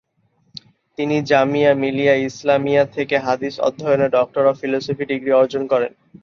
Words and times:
তিনি 0.97 1.15
জামিয়া 1.29 1.71
মিলিয়া 1.83 2.15
ইসলামিয়া 2.27 2.83
থেকে 2.95 3.15
হাদিস 3.27 3.53
অধ্যয়নে 3.67 4.07
ডক্টর 4.17 4.43
অব 4.45 4.55
ফিলোসফি 4.61 5.03
ডিগ্রী 5.11 5.31
অর্জন 5.41 5.63
করেন। 5.71 5.91